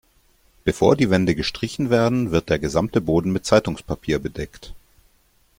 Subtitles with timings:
[0.63, 4.73] Bevor die Wände gestrichen werden, wird der gesamte Boden mit Zeitungspapier bedeckt.